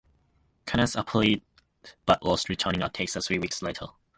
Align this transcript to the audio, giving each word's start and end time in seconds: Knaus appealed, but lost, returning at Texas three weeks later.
Knaus 0.65 0.95
appealed, 0.99 1.41
but 2.07 2.23
lost, 2.23 2.49
returning 2.49 2.81
at 2.81 2.95
Texas 2.95 3.27
three 3.27 3.37
weeks 3.37 3.61
later. 3.61 3.85